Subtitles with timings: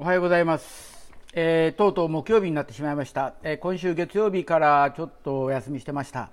[0.00, 6.30] おはようございます、えーとうとう木曜日になってしまいました、えー今週月曜日からちょっとお休みしてました、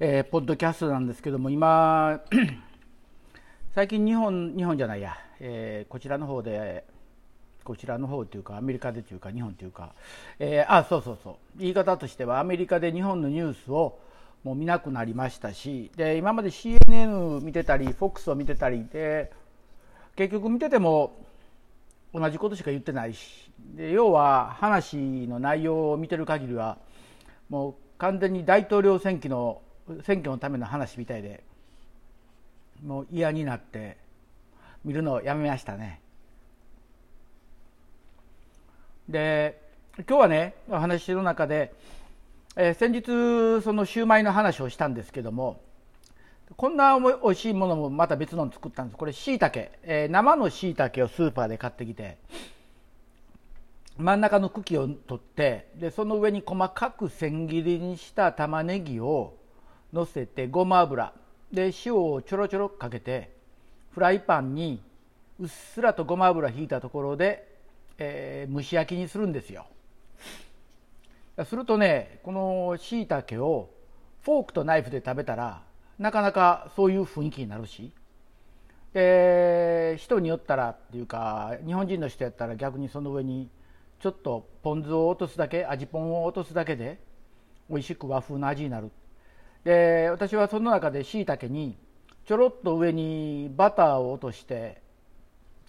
[0.00, 2.22] えーポッドキャストなんですけども今
[3.74, 6.86] 最近日本日本じゃないや、えーこちらの方で
[7.64, 9.92] こちらの方というかアメリカでというか日本というか、
[10.38, 11.34] えーあそうそうそう。
[11.58, 13.98] 言い方としてはアメリカで日本のニュースを
[14.42, 19.30] もう見なくなりましたしで今まで CNN 見てたり FOX を見てたりで
[20.16, 21.25] 結局見てても
[22.18, 23.50] 同じことしか言ってないし。
[23.74, 24.96] で要は話
[25.26, 26.78] の内容を見てる限りは
[27.50, 29.60] もう完全に大統領選挙の
[30.02, 31.44] 選挙のための話みたいで
[32.84, 33.98] もう嫌になって
[34.84, 36.00] 見るのをやめましたね。
[39.08, 39.60] で
[39.98, 41.72] 今日はねお話の中で、
[42.56, 45.60] えー先日そのシューマイの話をしたんですけども
[46.54, 48.96] こんな美味しいものもまた別の作ったんです。
[48.96, 52.18] これ椎茸、えー生の椎茸をスーパーで買ってきて、
[53.98, 59.34] 真ん中の茎を取って、でその上に細かく千切りにした玉ねぎを
[59.92, 61.12] 乗せてごま油
[61.52, 63.34] で塩をちょろちょろかけて
[63.92, 64.80] フライパンに
[65.40, 67.56] うっすらとごま油引いたところで、
[67.98, 69.66] えー蒸し焼きにするんですよ。
[71.44, 73.74] するとねこの椎茸を
[74.22, 75.65] フォークとナイフで食べたら
[75.98, 77.92] なかなかそういう雰囲気になるし。
[78.92, 83.50] で人によったらっていうか日本人の人やったら逆にその上に
[84.00, 86.98] ちょっとポン酢を落とすだけ味ポンを落とすだけで
[87.68, 88.90] 美味しく和風の味になる。
[89.64, 91.76] で私はその中で椎茸に
[92.24, 94.80] ちょろっと上にバターを落として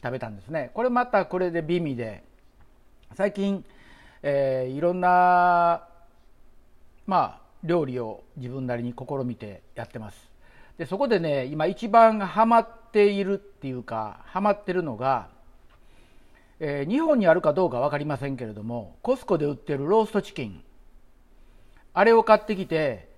[0.02, 0.72] 食べたんですね。
[0.74, 2.24] これまたこれで美味で
[3.16, 3.66] 最近、
[4.24, 5.88] えーいろんな
[7.06, 10.18] まあ料理を自分なりに試みてやってます。
[10.78, 15.30] でそこでね今一番ハマっているっていうかハマってるのが、
[16.60, 20.64] えー日本にあるかどうか分かりませんけれどもコスコで売ってるローストチキン。
[21.94, 23.10] あれを買ってきて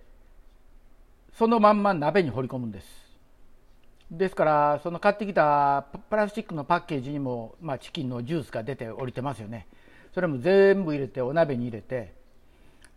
[1.37, 2.87] そのまんま鍋に放り込むんです。
[4.09, 9.67] ですからその買ってきたプラスチックのパッケージにも、まあ、チキンのジュースが出て降りてますよね。
[10.13, 12.13] それも全部入れてお鍋に入れて。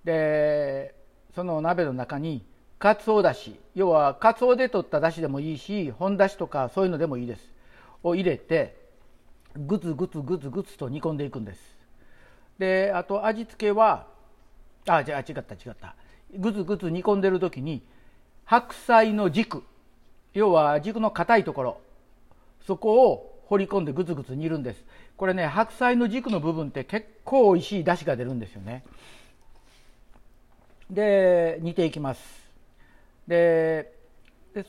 [0.04, 0.94] で
[1.34, 2.44] その鍋の中に
[2.78, 3.58] かつおだし。
[3.74, 7.50] 要はかつおで取っただしでもいいし本だしとかそういうのでもいいです。
[8.02, 8.76] を入れて
[9.56, 11.60] グツグツグツグツと煮込んでいくんです。
[12.58, 14.06] であと味付けは
[14.86, 15.94] あじゃあ違った違った。
[16.36, 17.82] グツグツ煮込んでる時に
[18.44, 19.62] 白菜の軸。
[20.34, 21.80] 要は軸の硬いところ。
[22.66, 24.84] そこを掘り込んでグツグツ煮るんです。
[25.16, 28.82] これね白菜の軸の部分って結構美味しい出汁が出るんですよね。
[30.92, 32.20] で煮ていきます。
[33.26, 33.94] で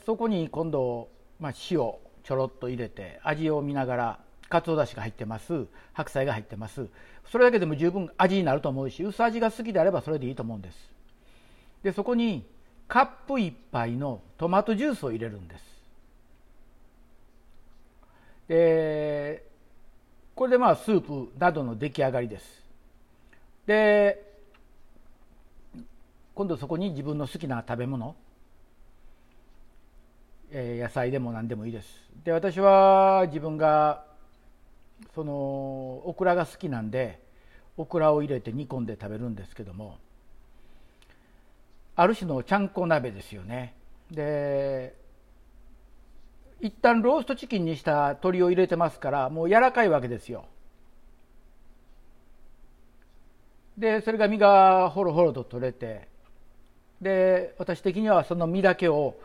[0.05, 1.79] そこに今度、まあ、塩
[2.23, 5.65] ちょろっと入れて味を見ながらかつおだしが入ってます。
[5.91, 6.87] 白菜が入ってます。
[7.29, 10.77] それだけでも十分味になると思うし薄味が好きであればそれでいいと思うんです。
[11.83, 12.45] でそこに
[12.87, 15.63] カップ1杯のトマトジュースを入れるんです。
[18.47, 19.43] で
[20.35, 22.63] これでまあスープなどの出来上がりです。
[23.65, 24.32] で
[26.35, 28.15] 今度そこに自分の好きな食べ物、
[30.51, 31.87] えー野菜でも何でもいいです。
[32.23, 34.05] で私は自分が
[35.13, 35.33] その
[36.05, 37.21] オクラが好きなんで
[37.77, 39.97] オクラを入れて煮込んで食べるんですけども
[41.95, 43.75] ある種のちゃんこ鍋ですよね。
[44.09, 44.95] で
[46.61, 50.45] 一旦ローストチキンにした鶏を入れてますからもう柔らかいわけですよ。
[53.77, 56.07] でそれが身がほろほろと取れて
[57.03, 59.15] で私的にはその身だけを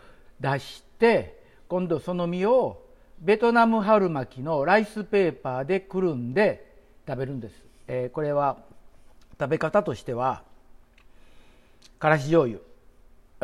[0.41, 2.83] 出して今度その身を
[3.21, 7.55] ベトナム春巻きのライスペーパーでくるんで食べるんです、
[7.87, 8.59] えーこれは
[9.41, 10.43] 食べ方としては
[12.01, 12.61] からし醤油。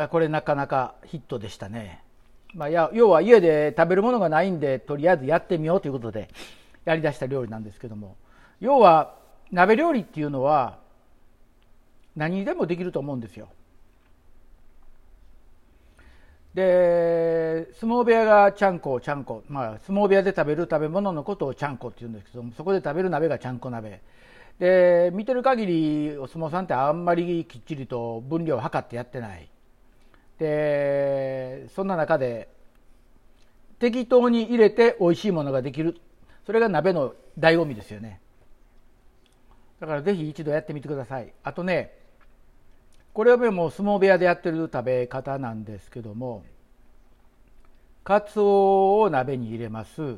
[0.09, 2.03] これなかなかヒットでしたね、
[2.53, 6.29] まあ、や要は家で食べるものがないんでとりあえずやってみようということで
[6.83, 8.17] やりだした料理なんですけども。
[8.59, 9.15] 要は
[9.51, 10.79] 鍋料理っていうのは
[12.15, 13.47] 何でもできると思うんですよ。
[16.55, 24.01] で相撲部屋がちゃんこちゃんこ、まあ、相撲部屋で食べる食べ物のことをちゃんこって言うんですけどそこで食べる鍋がちゃんこ鍋。
[24.57, 29.49] で見てる限りお相撲さんってあんまりきっちりと分量を測ってやってない。
[30.39, 32.47] でそんな中で
[33.77, 35.99] 適当に入れて美味しいものができる。
[36.45, 38.21] それが鍋の醍醐味ですよね。
[39.81, 41.33] だからぜひ一度やってみてください。
[41.43, 42.04] あとね
[43.15, 46.43] これはもう相撲部屋でやってる食べ方なんですけども
[48.03, 50.17] かつおを鍋に入れます。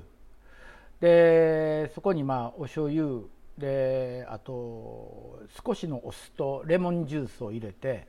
[0.99, 3.19] でそこにまあお醤油
[3.55, 8.07] であと少しのお酢とレモンジュースを入れて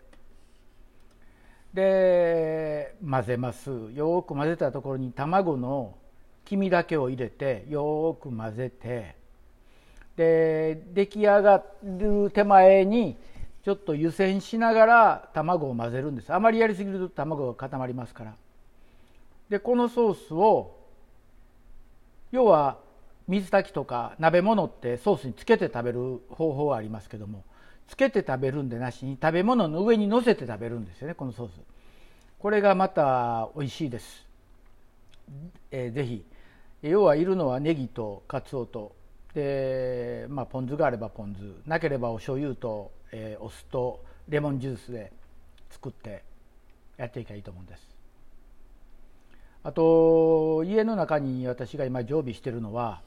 [1.74, 3.70] で混ぜます。
[3.94, 5.98] よく混ぜたところに卵の
[6.46, 9.16] 黄身だけを入れてよく混ぜて
[10.16, 13.18] で出来上がる手前に
[13.64, 16.32] ちょっと湯煎しながら卵を混ぜるんです。
[16.32, 18.34] あまりやりすぎると卵が固まりますから。
[19.48, 20.76] でこのソースを
[22.32, 22.78] 要は
[23.26, 27.44] 水炊きとか鍋物ってソースにつけて食べる方法はありますけども
[27.88, 31.52] つけて食べるんでなしに食べ物の上に乗せて食べるんですよねこのソース。
[32.38, 34.26] これがまた美味しいです、
[35.70, 36.24] えー、ぜひ。
[36.82, 38.92] 要はいるのはネギとカツオと
[39.34, 45.12] で、まあ、ポン酢があればポン酢なければお醤油と、えー、お酢とレモンジュースで
[45.70, 46.22] 作って
[46.96, 47.82] やっていけばいいと思うんです。
[49.62, 53.02] あと家の中に私が今常備しているのは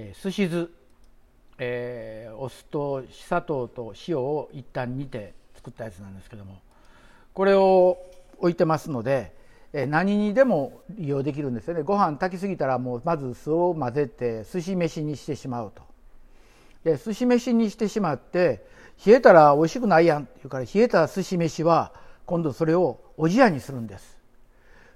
[0.00, 0.70] えー、すし酢、
[1.58, 6.60] えー、お酢と砂糖と塩を一旦煮て作ったやつなんですけども
[7.34, 7.98] これを
[8.38, 9.32] 置いてますので、
[9.72, 11.82] 何にでも利用できるんですよね。
[11.82, 15.82] ご飯炊きすぎたらもうまず酢を混ぜて寿司飯にしてしまうと。
[16.84, 18.64] で寿司飯にしてしまって
[19.04, 21.92] 冷えたら美味しくないやんって言うから冷えた寿司飯は
[22.24, 24.16] 今度それをおじやにするんです。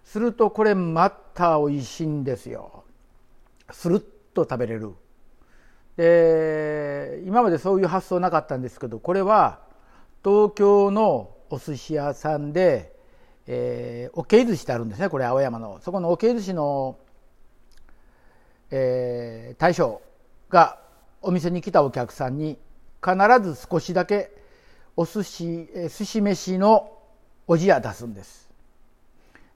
[0.04, 2.84] するとこれまた美味しいんですよ。
[3.70, 4.00] するっ
[4.32, 4.94] と食べれる。
[5.96, 9.60] で今までそういう発想なかったんですけどこれは
[10.24, 12.91] 東京のお寿司屋さんで、
[13.46, 15.80] えー、おけい寿司ってあるんですねこれ青山の。
[15.82, 16.96] そこのおけい寿司の、
[18.70, 20.00] えー、大将
[20.48, 20.78] が
[21.20, 22.58] お店に来たお客さんに
[23.04, 24.30] 必ず少しだけ
[24.96, 26.92] お寿司、えー、寿司飯の
[27.46, 28.48] おじや出すんです。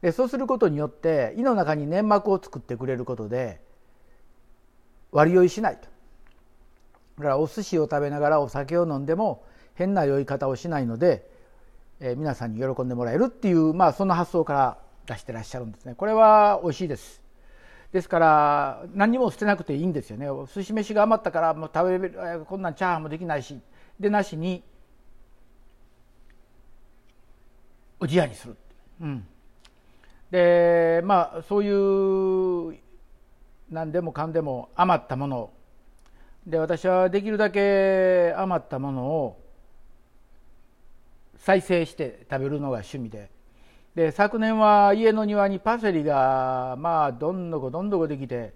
[0.03, 3.61] でそうすることによって胃の中に粘膜を作ってくれることで
[5.11, 5.89] 割り酔いしないと。
[7.19, 9.45] だからお寿司を食べながらお酒を飲んでも
[9.75, 11.29] 変な酔い方をしないので、
[12.01, 15.95] えー、皆さんに喜んでもらえるっていう、まあ、そんな発想から出してらっしゃるんですね。
[15.95, 17.23] これは美味しいです。
[17.93, 20.27] ですから何にも捨てなくていいんですよね。
[20.53, 23.59] 寿司飯が余ったからもう食べるこんなんチャーハンもできないし
[23.99, 24.63] でなしに
[27.99, 28.57] おじやにする、
[29.01, 29.27] うん、
[30.31, 32.79] でまあそういう
[33.71, 35.51] 何でもかんでも余ったもの。
[36.47, 39.46] で私はできるだけ余ったものを
[41.47, 43.31] 再生して食べるのが趣味で。
[43.95, 48.53] で昨年は家の庭にパセリがまあどんどこどんどこできて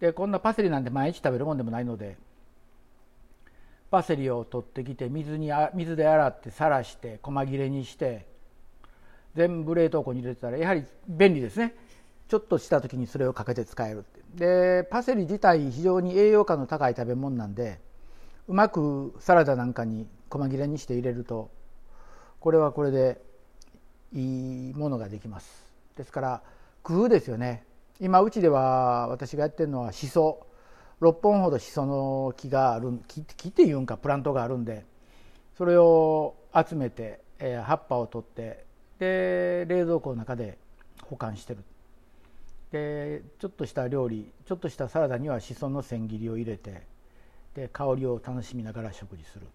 [0.00, 2.16] でこんなパセリなんて毎日食べるもんでもないので
[3.90, 8.26] パセリを取ってきて水にあ水で洗ってさらして細切れにして
[9.36, 11.74] 全部冷凍庫に入れてたらやはり便利ですね。
[12.28, 14.22] ちょっとした時にそれをかけて使えるって。
[14.34, 17.80] でパセリ自体非常に栄養価の高い食べ物なんで
[18.48, 21.50] うまくサラダなんかに細切れにして入れると
[22.44, 23.22] これはこれで
[24.12, 25.64] いいものができます。
[25.96, 26.42] ですから
[26.82, 27.64] 工夫ですよね。
[28.00, 30.46] 今うちでは私がやってるのはしそ
[31.00, 34.84] 6本ほどしその木がある木木っていうんかプラントがあるんで
[35.56, 38.66] それを集めて、えー、葉っぱを取って
[38.98, 40.58] で冷蔵庫の中で
[41.04, 41.64] 保管してる。
[42.72, 46.82] でちょっとした料理ちょっとしたサラダにはしその千切りを入れて
[47.54, 49.46] で香りを楽しみながら食事する。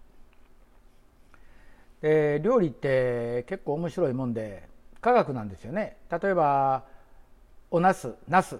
[2.02, 4.68] で料理って結構面白いもんで
[5.00, 5.96] 科学なんですよね。
[6.10, 6.84] 例えば
[7.70, 8.58] おなすなす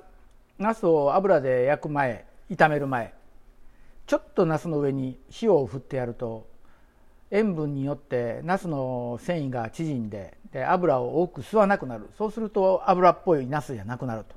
[0.58, 3.14] なすを油で焼く前炒める前
[4.06, 6.48] ちょっとなすの上に塩を振ってやると
[7.30, 12.10] 塩分によってなすの繊維が縮んでで油を多く吸わなくなる。
[12.18, 14.34] そうすると油っぽいなすじゃなくなると。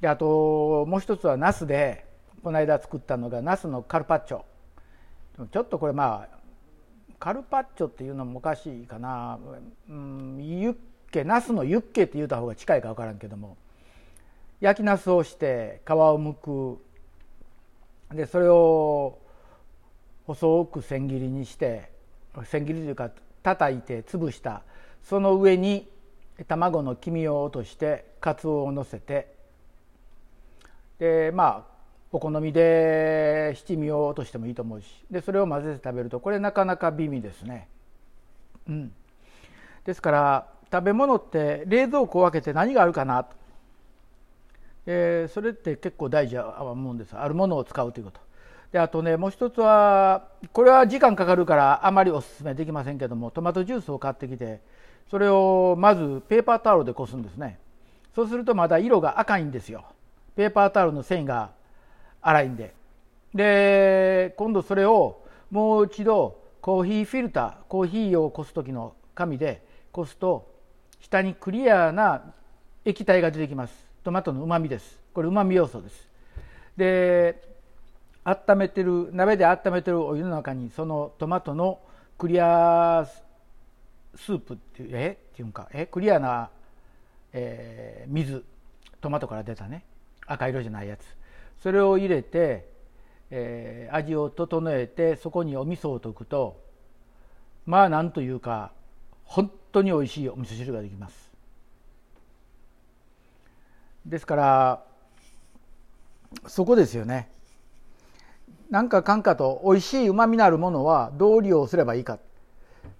[0.00, 2.04] であともう一つはナスで
[2.42, 4.42] この間作ったのがナスのカルパッチョ。
[5.50, 6.41] ちょっとこれまあ
[7.22, 9.38] カルパッチョっていうのもおかしいかな、
[9.88, 10.76] うん、ユッ
[11.12, 13.56] ケナスのユッケって言うた方が近いか分からんけども。
[14.58, 16.78] 焼きナスをして皮をむく。
[18.12, 19.20] でそれを
[20.26, 21.92] 細く千切りにして
[22.42, 23.12] 千切りというか
[23.44, 24.64] 叩いて潰した。
[25.04, 25.88] その上に
[26.48, 29.32] 卵の黄身を落としてかつおをのせて。
[30.98, 31.71] でまあ
[32.12, 35.04] お好みで七味を落としてもいいと思うし。
[35.10, 37.68] でそれを混ぜて食べるとこれなかなか美味ですね。
[38.68, 38.92] うん、
[39.84, 43.24] ですから食べ物って冷蔵庫を開けて何があるかな。
[43.24, 43.34] と、
[44.86, 47.16] えー、それって結構大事だと思うんです。
[47.16, 48.20] あるものを使うということ。
[48.72, 54.60] であとねもう一つはこれは時間かかるからあまりおすすめできませんけどもトマトジュースを買ってきて
[55.10, 57.58] それをまずペーパータオルでこすんですね。
[58.14, 59.84] そうするとまだ色が赤いんですよ。
[60.36, 61.50] ペーパータオルの繊維が
[62.22, 62.74] 粗いんで。
[63.34, 70.50] で今度それをもう一度コーヒーフィルターコーヒーをこす時の紙でこすと
[71.00, 72.34] 下にクリアな
[72.84, 73.74] 液体が出てきます。
[74.04, 75.00] トマトのうまみです。
[75.14, 76.08] これうまみ要素です。
[76.76, 77.42] で
[78.24, 81.80] 温めてる鍋で温めてるお湯の中にそのトマトの
[82.18, 83.06] クリア
[84.14, 85.18] スープっていうえ？
[85.32, 85.86] っていうかえ？
[85.86, 86.50] クリアな、
[87.32, 88.44] えー、水
[89.00, 89.84] トマトから出たね。
[90.26, 91.00] 赤色じゃないやつ。
[91.62, 92.66] それを入れて、
[93.30, 96.60] えー、味を整えてそこにお味噌を溶くと
[97.66, 98.72] まあなんというか
[99.24, 101.30] 本当に美味しいお味噌汁ができます。
[104.04, 104.84] ですから
[106.48, 107.30] そこですよね。
[108.68, 112.18] なんかかんかと美味しいうまみのあるものはどう利用すればいいか。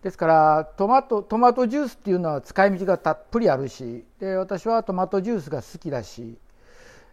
[0.03, 6.37] ですからトマトトマトジュースっていうのは使い道がたっぷりあるしで私はトマトジュースが好きだし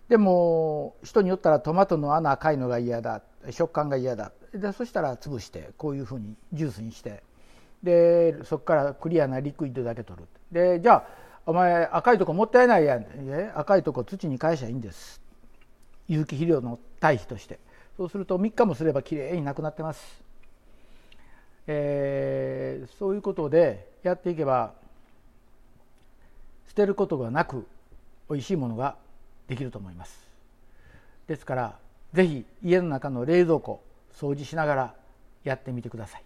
[0.09, 3.21] でも人によったらトマトの穴赤いのが嫌だ。
[3.51, 4.31] 食感が嫌だ。
[4.53, 7.23] でそしたら潰してこういうふうにジュースにして。
[7.83, 10.27] でそこからクリアなリクイッドだけ取る。
[10.51, 11.03] でじゃあ
[11.45, 13.05] お前赤いとこもったいないやん。
[13.55, 15.21] 赤いとこ土に返しゃいいんです。
[16.07, 17.59] 有機肥料の堆肥として。
[17.95, 20.23] そうすると3日もすればきれいになくなってます。
[21.67, 24.73] えー、そういうことでやっていけば
[26.67, 27.67] 捨てることがなく
[28.27, 28.95] おいしいものが
[29.49, 30.29] できると思います。
[31.27, 31.79] ですから
[32.13, 34.95] ぜひ家の中の冷蔵庫掃除しながら
[35.43, 36.23] やってみてください。